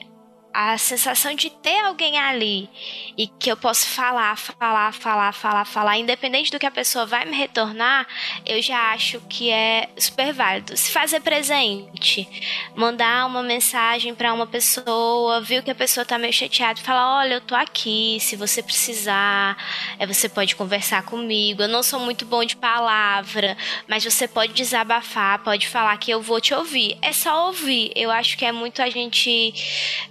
[0.52, 2.68] a sensação de ter alguém ali
[3.16, 7.24] e que eu posso falar, falar, falar, falar, falar, independente do que a pessoa vai
[7.24, 8.06] me retornar,
[8.44, 10.76] eu já acho que é super válido.
[10.76, 12.28] Se fazer presente,
[12.74, 17.34] mandar uma mensagem para uma pessoa, viu que a pessoa tá meio chateada, falar: olha,
[17.34, 19.56] eu tô aqui, se você precisar,
[19.98, 21.62] é, você pode conversar comigo.
[21.62, 23.56] Eu não sou muito bom de palavra,
[23.88, 26.96] mas você pode desabafar, pode falar que eu vou te ouvir.
[27.02, 27.92] É só ouvir.
[27.94, 29.54] Eu acho que é muito a gente.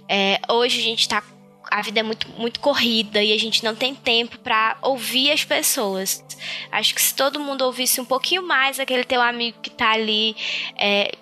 [0.08, 1.22] É, hoje a gente tá
[1.70, 5.42] a vida é muito, muito corrida e a gente não tem tempo para ouvir as
[5.42, 6.22] pessoas.
[6.70, 10.36] Acho que se todo mundo ouvisse um pouquinho mais aquele teu amigo que tá ali
[10.76, 11.12] é,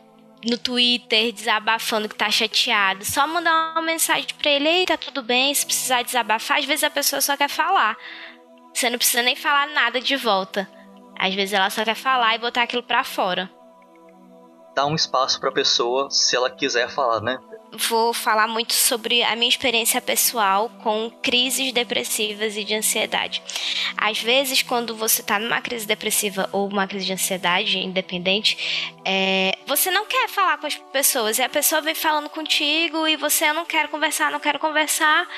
[0.45, 5.23] no Twitter desabafando que tá chateado, só mandar uma mensagem para ele, ei, tá tudo
[5.23, 7.97] bem, se precisar desabafar, às vezes a pessoa só quer falar.
[8.75, 10.69] Você não precisa nem falar nada de volta.
[11.19, 13.51] Às vezes ela só quer falar e botar aquilo para fora.
[14.75, 17.39] Dá um espaço para a pessoa se ela quiser falar, né?
[17.73, 23.43] Vou falar muito sobre a minha experiência pessoal com crises depressivas e de ansiedade.
[23.97, 29.57] Às vezes, quando você está numa crise depressiva ou uma crise de ansiedade, independente, é,
[29.67, 33.53] você não quer falar com as pessoas e a pessoa vem falando contigo e você
[33.53, 35.29] não quer conversar, não quero conversar.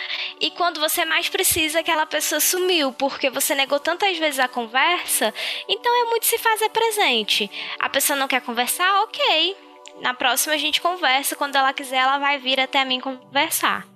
[0.41, 5.33] E quando você mais precisa, aquela pessoa sumiu porque você negou tantas vezes a conversa.
[5.69, 7.51] Então é muito se fazer presente.
[7.79, 9.72] A pessoa não quer conversar, ok
[10.03, 11.37] na próxima a gente conversa.
[11.37, 13.87] Quando ela quiser, ela vai vir até mim conversar.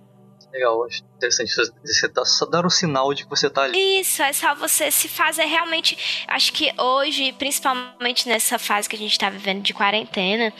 [0.53, 0.87] Legal.
[1.17, 1.51] Interessante,
[1.83, 4.01] você tá só dar o sinal de que você tá ali.
[4.01, 6.27] Isso, é só você se fazer realmente.
[6.29, 10.53] Acho que hoje, principalmente nessa fase que a gente tá vivendo de quarentena,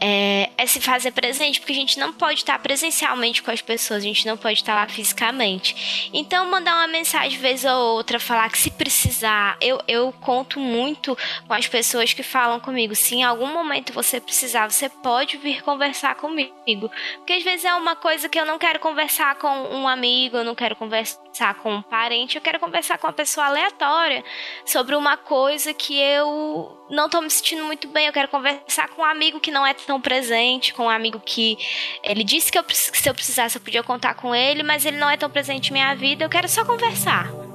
[0.00, 4.04] é, é se fazer presente, porque a gente não pode estar presencialmente com as pessoas,
[4.04, 6.10] a gente não pode estar lá fisicamente.
[6.12, 11.18] Então, mandar uma mensagem vez ou outra, falar que se precisar, eu, eu conto muito
[11.48, 12.94] com as pessoas que falam comigo.
[12.94, 16.90] Se em algum momento você precisar, você pode vir conversar comigo.
[17.16, 20.44] Porque às vezes é uma coisa que eu não quero conversar com um amigo, eu
[20.44, 24.22] não quero conversar com um parente, eu quero conversar com uma pessoa aleatória
[24.64, 29.02] sobre uma coisa que eu não tô me sentindo muito bem, eu quero conversar com
[29.02, 31.56] um amigo que não é tão presente, com um amigo que
[32.02, 34.98] ele disse que, eu, que se eu precisasse eu podia contar com ele, mas ele
[34.98, 37.45] não é tão presente em minha vida, eu quero só conversar.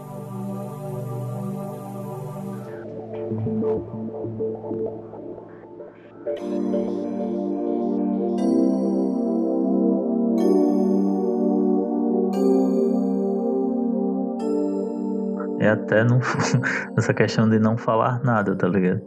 [15.61, 16.19] É até não,
[16.97, 18.99] essa questão de não falar nada, tá ligado?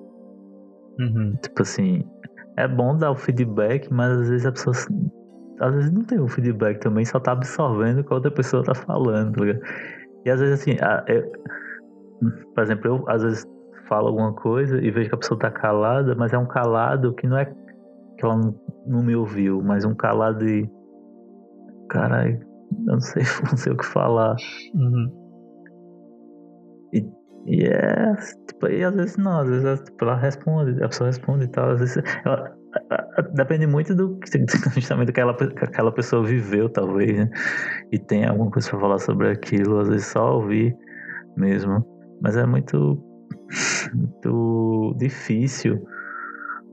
[1.01, 1.37] Uhum.
[1.43, 2.05] Tipo assim,
[2.57, 4.77] é bom dar o feedback, mas às vezes a pessoa.
[5.61, 8.62] Às vezes não tem o feedback também, só tá absorvendo o que a outra pessoa
[8.62, 9.62] tá falando, tá ligado?
[10.25, 10.77] E às vezes assim,
[11.09, 11.33] eu,
[12.55, 13.45] por exemplo, eu às vezes
[13.88, 17.27] falo alguma coisa e vejo que a pessoa tá calada, mas é um calado que
[17.27, 18.55] não é que ela não,
[18.87, 20.71] não me ouviu, mas um calado de.
[21.88, 22.38] Caralho,
[22.87, 24.37] eu não sei, não sei o que falar.
[24.73, 25.23] Uhum.
[26.94, 27.07] E,
[27.46, 28.14] e é.
[28.46, 31.70] Tipo, e às vezes não, às vezes tipo, ela responde, a pessoa responde e tal.
[31.70, 32.57] Às vezes ela,
[33.35, 34.18] depende muito do
[34.74, 37.30] justamente do que aquela, que aquela pessoa viveu, talvez, né?
[37.92, 40.76] E tem alguma coisa pra falar sobre aquilo, às vezes só ouvir
[41.37, 41.85] mesmo.
[42.22, 43.02] Mas é muito,
[43.92, 45.76] muito difícil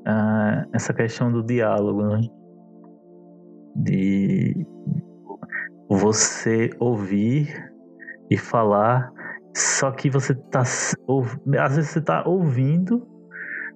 [0.08, 2.22] uh, essa questão do diálogo, né?
[3.76, 4.66] De
[5.90, 7.54] você ouvir
[8.30, 9.12] e falar
[9.56, 10.62] só que você tá.
[10.62, 13.08] Às vezes você tá ouvindo,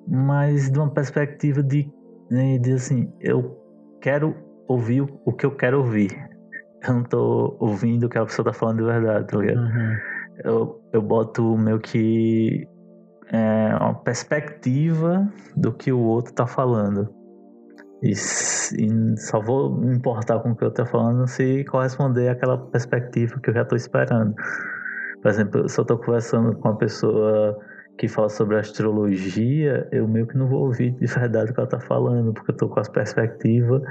[0.08, 1.90] mas de uma perspectiva de,
[2.30, 3.58] né, de assim, eu
[4.02, 4.36] quero
[4.68, 6.12] ouvir o que eu quero ouvir.
[6.88, 9.60] Eu não tô ouvindo o que a pessoa tá falando de verdade, tá ligado?
[9.60, 9.96] Uhum.
[10.44, 12.68] Eu, eu boto meio que
[13.32, 17.10] é, uma perspectiva do que o outro tá falando.
[18.04, 22.58] E, e, só vou me importar com o que eu tô falando se corresponder àquela
[22.58, 24.36] perspectiva que eu já tô esperando.
[25.26, 27.58] Por exemplo, se eu estou conversando com uma pessoa
[27.98, 31.68] que fala sobre astrologia, eu meio que não vou ouvir de verdade o que ela
[31.68, 33.82] está falando, porque eu estou com as perspectivas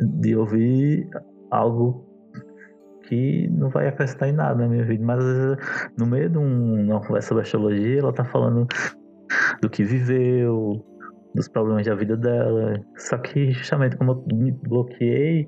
[0.00, 1.06] de ouvir
[1.50, 2.06] algo
[3.02, 5.04] que não vai acrescentar em nada na minha vida.
[5.04, 5.22] Mas
[5.98, 8.66] no meio de um, uma conversa sobre astrologia, ela está falando
[9.60, 10.82] do que viveu,
[11.34, 12.80] dos problemas da vida dela.
[12.96, 15.46] Só que justamente como eu me bloqueei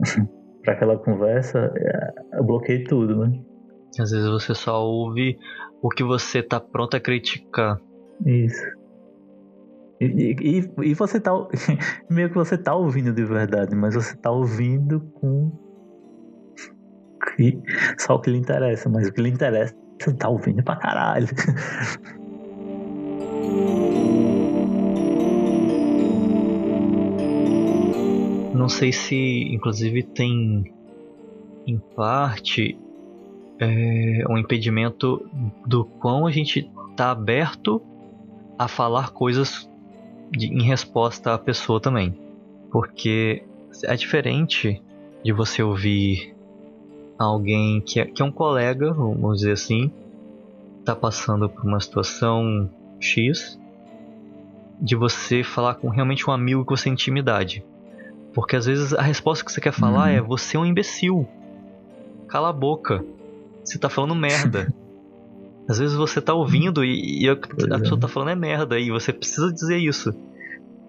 [0.64, 1.72] para aquela conversa,
[2.32, 3.40] eu bloqueei tudo, né?
[3.98, 5.38] Às vezes você só ouve
[5.82, 7.80] o que você tá pronto a criticar.
[8.24, 8.62] Isso.
[10.00, 11.32] E, e, e você tá.
[12.10, 15.52] Meio que você tá ouvindo de verdade, mas você tá ouvindo com.
[17.98, 21.26] Só o que lhe interessa, mas o que lhe interessa você tá ouvindo pra caralho.
[28.54, 29.16] Não sei se,
[29.52, 30.64] inclusive, tem
[31.66, 32.78] em parte
[33.60, 35.28] é, um impedimento
[35.66, 37.82] do quão a gente está aberto
[38.58, 39.68] a falar coisas
[40.30, 42.18] de, em resposta à pessoa também.
[42.70, 43.42] Porque
[43.84, 44.82] é diferente
[45.24, 46.34] de você ouvir
[47.18, 49.90] alguém que é, que é um colega, vamos dizer assim,
[50.80, 53.58] está passando por uma situação X,
[54.80, 57.64] de você falar com realmente um amigo que você tem intimidade.
[58.32, 60.16] Porque às vezes a resposta que você quer falar uhum.
[60.16, 61.28] é você é um imbecil.
[62.28, 63.04] Cala a boca.
[63.68, 64.72] Você tá falando merda.
[65.68, 68.00] Às vezes você tá ouvindo e, e a, a, pessoa é.
[68.00, 70.14] tá falando é merda e você precisa dizer isso.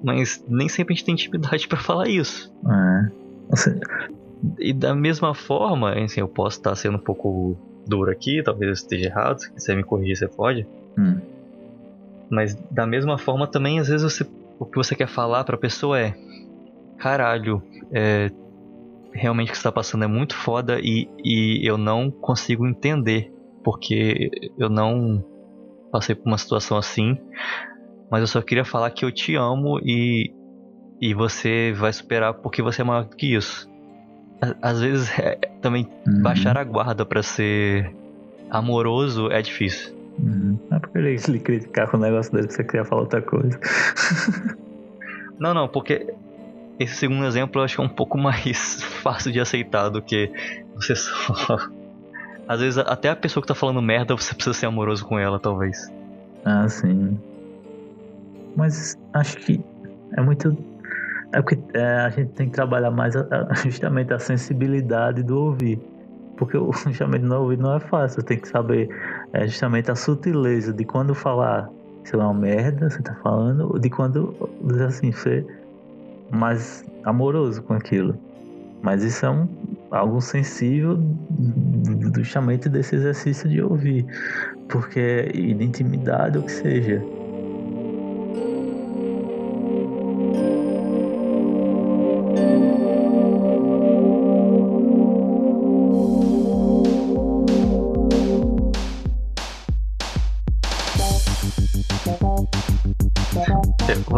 [0.02, 2.54] Mas nem sempre a gente tem intimidade para falar isso.
[2.66, 3.12] É.
[3.52, 3.80] Assim...
[4.58, 8.74] E da mesma forma, assim, eu posso estar sendo um pouco duro aqui, talvez eu
[8.74, 10.66] esteja errado, se quiser me corrigir, você pode.
[10.98, 11.20] Hum.
[12.30, 14.26] Mas da mesma forma também, às vezes você,
[14.58, 16.16] o que você quer falar pra pessoa é:
[16.98, 17.62] caralho,
[17.92, 18.32] é,
[19.14, 23.32] realmente o que está passando é muito foda e, e eu não consigo entender
[23.64, 25.24] porque eu não
[25.92, 27.18] passei por uma situação assim,
[28.10, 30.34] mas eu só queria falar que eu te amo e,
[31.02, 33.70] e você vai superar porque você é maior do que isso.
[34.62, 36.22] Às vezes é, também uhum.
[36.22, 37.94] baixar a guarda para ser
[38.50, 39.96] amoroso é difícil.
[40.18, 40.58] Uhum.
[40.72, 43.60] É porque ele, criticar com o negócio dele, você queria falar outra coisa.
[45.40, 46.14] não, não, porque
[46.80, 50.32] esse segundo exemplo eu acho que é um pouco mais fácil de aceitar do que
[50.76, 51.58] você só.
[52.48, 55.40] Às vezes, até a pessoa que tá falando merda, você precisa ser amoroso com ela,
[55.40, 55.94] talvez.
[56.44, 57.20] Ah, sim.
[58.56, 59.64] Mas acho que
[60.18, 60.58] é muito.
[61.32, 65.40] É porque é, a gente tem que trabalhar mais a, a, justamente a sensibilidade do
[65.40, 65.80] ouvir.
[66.38, 68.24] Porque o justamente no ouvir não é fácil.
[68.24, 68.90] Tem que saber
[69.32, 71.70] é, justamente a sutileza de quando falar,
[72.04, 74.36] sei lá, uma merda, você tá falando, de quando
[74.88, 75.46] assim, ser
[76.32, 78.18] mais amoroso com aquilo.
[78.82, 79.48] Mas isso é um,
[79.92, 80.98] algo sensível
[82.16, 84.06] justamente desse exercício de ouvir,
[84.70, 87.04] porque de intimidade ou que seja.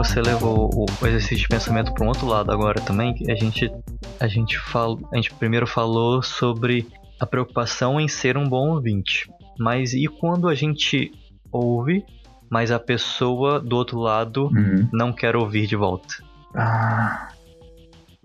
[0.04, 0.61] você levou
[1.02, 3.16] o exercício de pensamento para um outro lado agora também.
[3.30, 3.72] A gente,
[4.20, 6.88] a gente fala, a gente primeiro falou sobre
[7.20, 9.32] a preocupação em ser um bom ouvinte.
[9.60, 11.12] Mas e quando a gente
[11.52, 12.04] ouve,
[12.50, 14.90] mas a pessoa do outro lado uhum.
[14.92, 16.16] não quer ouvir de volta?
[16.56, 17.30] Ah,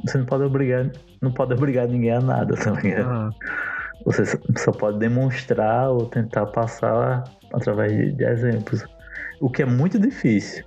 [0.04, 3.08] você não pode obrigar, não pode obrigar ninguém a nada, tá ligado?
[3.08, 3.30] Uhum.
[4.04, 4.24] Você
[4.56, 8.84] só pode demonstrar ou tentar passar através de exemplos.
[9.40, 10.64] O que é muito difícil.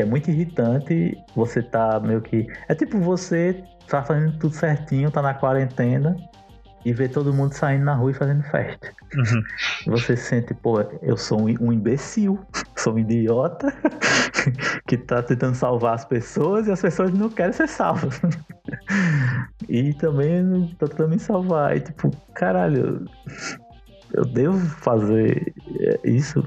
[0.00, 2.46] Porque é muito irritante você tá meio que.
[2.68, 6.16] É tipo você tá fazendo tudo certinho, tá na quarentena
[6.84, 8.92] e ver todo mundo saindo na rua e fazendo festa.
[9.14, 9.42] Uhum.
[9.88, 12.38] Você sente, pô, eu sou um, um imbecil,
[12.76, 13.72] sou um idiota
[14.88, 18.18] que tá tentando salvar as pessoas e as pessoas não querem ser salvas.
[19.68, 21.76] e também tô tentando me salvar.
[21.76, 23.06] E tipo, caralho,
[24.14, 25.52] eu devo fazer
[26.04, 26.42] isso?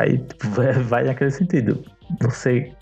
[0.00, 0.48] Aí tipo,
[0.88, 1.84] vai naquele sentido.
[2.22, 2.72] Você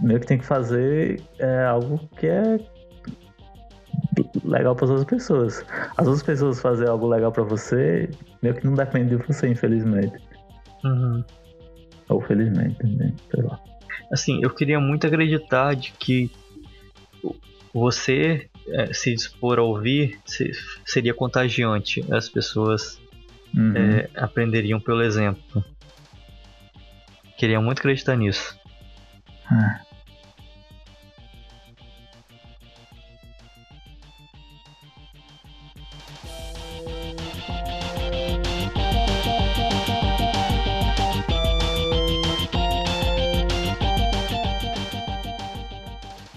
[0.00, 2.58] meio que tem que fazer é, algo que é
[4.44, 5.64] legal para as outras pessoas.
[5.96, 8.10] As outras pessoas fazer algo legal para você,
[8.42, 10.16] meio que não depende de você, infelizmente.
[10.84, 11.22] Uhum.
[12.08, 13.60] Ou felizmente também, sei lá.
[14.10, 16.30] Assim, eu queria muito acreditar de que
[17.72, 20.50] você é, se dispor a ouvir se,
[20.84, 22.02] seria contagiante.
[22.10, 22.98] As pessoas
[23.54, 23.76] uhum.
[23.76, 25.62] é, aprenderiam pelo exemplo.
[27.42, 28.56] Queria muito acreditar nisso.
[29.50, 29.80] É.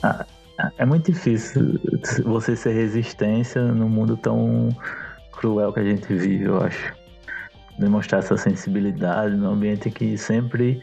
[0.01, 0.25] Ah,
[0.79, 1.79] é muito difícil
[2.23, 4.75] você ser resistência num mundo tão
[5.33, 7.04] cruel que a gente vive, eu acho
[7.77, 10.81] demonstrar essa sensibilidade no ambiente que sempre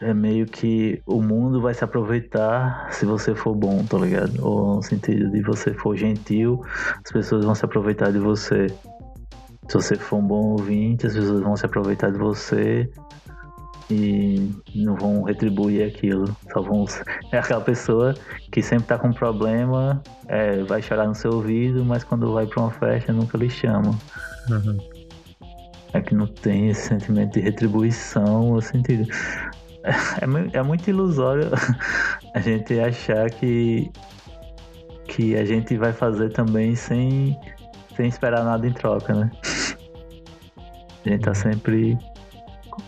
[0.00, 4.44] é meio que o mundo vai se aproveitar se você for bom, tá ligado?
[4.44, 6.62] Ou no sentido de você for gentil,
[7.04, 8.66] as pessoas vão se aproveitar de você.
[9.68, 12.90] Se você for um bom ouvinte, as pessoas vão se aproveitar de você
[13.90, 16.36] e não vão retribuir aquilo.
[16.52, 16.84] Só vão.
[17.32, 18.14] É aquela pessoa
[18.52, 22.62] que sempre tá com problema, é, vai chorar no seu ouvido, mas quando vai pra
[22.62, 23.98] uma festa nunca lhe chama.
[24.50, 24.93] Uhum
[25.94, 29.08] é que não tem esse sentimento de retribuição, o sentido.
[29.86, 31.50] É, é muito ilusório
[32.34, 33.92] a gente achar que,
[35.06, 37.38] que a gente vai fazer também sem,
[37.94, 39.30] sem esperar nada em troca, né?
[41.04, 41.98] A gente tá sempre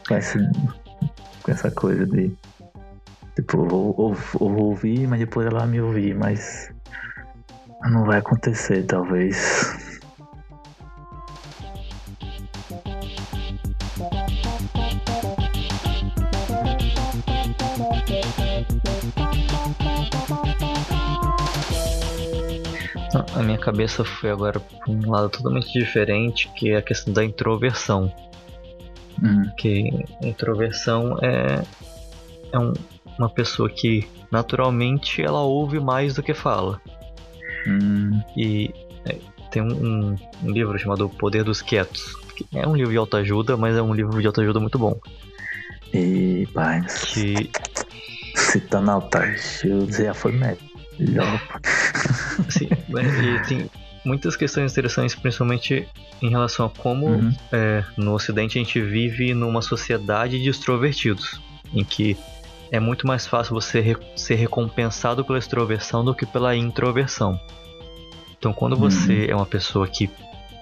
[0.09, 0.39] com, esse,
[1.43, 2.35] com essa coisa de
[3.35, 6.73] tipo, eu vou, eu vou ouvir, mas depois ela vai me ouvir, mas
[7.91, 9.86] não vai acontecer, talvez.
[23.37, 27.23] A minha cabeça foi agora para um lado totalmente diferente, que é a questão da
[27.23, 28.11] introversão.
[29.23, 29.51] Uhum.
[29.59, 29.91] Que
[30.23, 31.63] introversão é,
[32.51, 32.73] é um,
[33.19, 36.81] uma pessoa que naturalmente ela ouve mais do que fala.
[37.67, 38.23] Uhum.
[38.35, 38.75] E
[39.05, 39.19] é,
[39.51, 42.17] tem um, um, livro chamado O Poder dos Quietos.
[42.35, 44.99] Que é um livro de autoajuda, mas é um livro de autoajuda muito bom.
[45.93, 46.83] E, pai,
[47.13, 47.51] que...
[48.35, 50.75] se tá na autoajuda, já foi médico.
[52.49, 53.71] Sim, e tem
[54.05, 55.89] muitas questões interessantes, principalmente
[56.23, 57.35] em relação a como uhum.
[57.53, 61.41] é, no Ocidente a gente vive numa sociedade de extrovertidos,
[61.75, 62.17] em que
[62.71, 67.39] é muito mais fácil você re ser recompensado pela extroversão do que pela introversão.
[68.39, 68.91] Então, quando uhum.
[68.91, 70.11] você é uma pessoa que,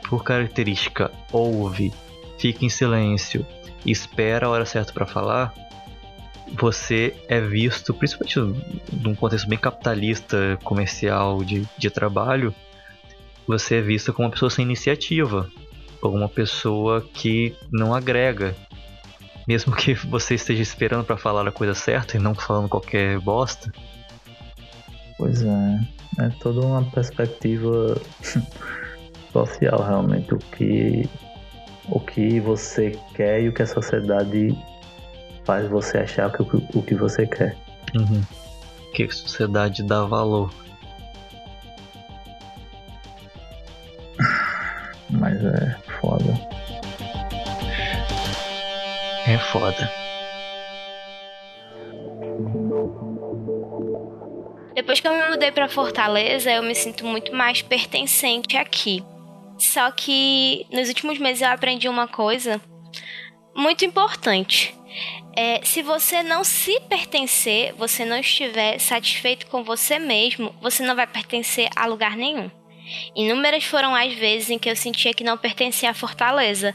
[0.09, 1.92] por característica, ouve,
[2.38, 3.47] fica em silêncio
[3.84, 5.53] e espera a hora certa para falar,
[6.59, 8.38] você é visto, principalmente
[8.92, 12.55] num contexto bem capitalista, comercial, de, de trabalho,
[13.46, 15.50] você é vista como uma pessoa sem iniciativa,
[16.00, 18.55] ou uma pessoa que não agrega.
[19.46, 23.70] Mesmo que você esteja esperando para falar a coisa certa e não falando qualquer bosta.
[25.18, 25.80] Pois é,
[26.20, 28.00] é toda uma perspectiva
[29.32, 31.09] social realmente o que
[31.88, 34.57] o que você quer e o que a sociedade
[35.45, 37.57] faz você achar que o, que você quer.
[37.95, 38.22] Uhum.
[38.92, 40.53] Que a sociedade dá valor.
[45.11, 46.34] Mas é foda.
[49.26, 49.90] É foda.
[54.74, 59.05] Depois que eu me mudei para Fortaleza, eu me sinto muito mais pertencente aqui.
[59.57, 62.61] Só que nos últimos meses eu aprendi uma coisa
[63.55, 64.74] muito importante.
[65.36, 70.95] É, se você não se pertencer, você não estiver satisfeito com você mesmo, você não
[70.95, 72.51] vai pertencer a lugar nenhum.
[73.16, 76.74] Inúmeras foram as vezes em que eu sentia que não pertencia à Fortaleza.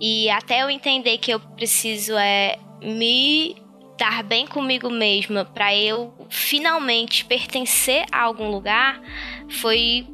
[0.00, 3.56] E até eu entender que eu preciso é me
[3.98, 9.00] dar bem comigo mesma para eu finalmente pertencer a algum lugar,
[9.48, 10.06] foi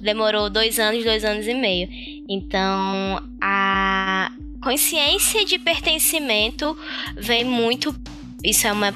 [0.00, 1.88] demorou dois anos, dois anos e meio.
[2.28, 4.30] Então, a
[4.64, 6.76] consciência de pertencimento
[7.14, 7.94] vem muito.
[8.42, 8.94] Isso é uma.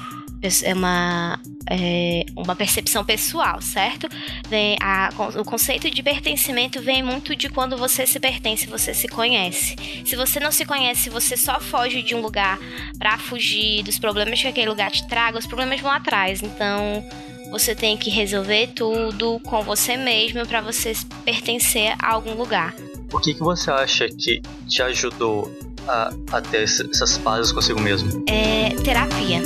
[0.63, 1.39] É uma
[1.71, 4.07] é uma percepção pessoal, certo?
[4.49, 9.07] Vem a, o conceito de pertencimento vem muito de quando você se pertence, você se
[9.07, 9.75] conhece.
[10.03, 12.57] Se você não se conhece, você só foge de um lugar
[12.97, 16.41] para fugir dos problemas que aquele lugar te traga, os problemas vão atrás.
[16.41, 17.05] Então,
[17.51, 20.93] você tem que resolver tudo com você mesmo para você
[21.23, 22.73] pertencer a algum lugar.
[23.11, 25.51] O que, que você acha que te ajudou
[25.87, 28.23] a, a ter essas pazes consigo mesmo?
[28.27, 29.41] É terapia.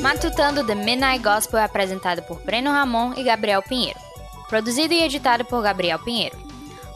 [0.00, 3.98] Matutando The Midnight Gospel é apresentado por Breno Ramon e Gabriel Pinheiro.
[4.48, 6.36] Produzido e editado por Gabriel Pinheiro.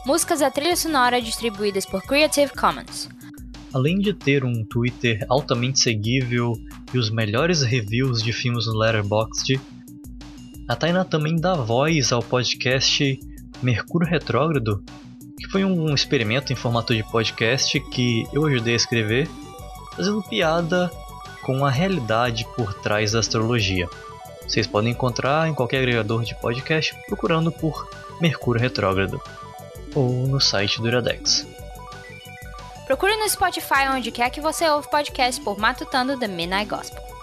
[0.05, 3.09] Músicas da trilha sonora distribuídas por Creative Commons.
[3.73, 6.53] Além de ter um Twitter altamente seguível
[6.93, 9.59] e os melhores reviews de filmes no Letterboxd,
[10.67, 13.19] a Tainá também dá voz ao podcast
[13.61, 14.83] Mercúrio Retrógrado,
[15.39, 19.27] que foi um experimento em formato de podcast que eu ajudei a escrever,
[19.95, 20.91] fazendo piada
[21.43, 23.87] com a realidade por trás da astrologia.
[24.47, 27.87] Vocês podem encontrar em qualquer agregador de podcast procurando por
[28.19, 29.21] Mercúrio Retrógrado
[29.93, 31.47] ou no site do Iradex.
[32.89, 37.18] Procure no Spotify onde quer que você ouve podcast por Matutando The Midnight Gospel.